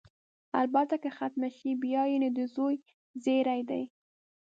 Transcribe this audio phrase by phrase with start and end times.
[0.61, 2.75] البته که ختمه شي، بیا نو د زوی
[3.23, 3.83] زېری دی.